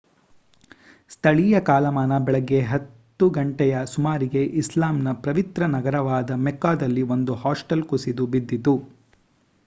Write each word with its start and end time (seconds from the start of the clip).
ಸ್ಥಳೀಯ 1.11 1.55
ಕಾಲಮಾನ 1.61 2.13
ಬೆಳಿಗ್ಗೆ 2.19 2.59
10 2.69 3.27
ಗಂಟೆಯ 3.29 3.83
ಸುಮಾರಿಗೆ 3.85 4.41
ಇಸ್ಲಾಮ್‌ನ 4.61 5.11
ಪವಿತ್ರ 5.19 5.67
ನಗರವಾದ 5.67 6.39
ಮೆಕ್ಕಾದಲ್ಲಿ 6.47 7.03
ಒಂದು 7.15 7.35
ಹಾಸ್ಟೆಲ್ 7.43 7.85
ಕುಸಿದು 7.85 8.25
ಬಿದ್ದಿತು 8.27 8.75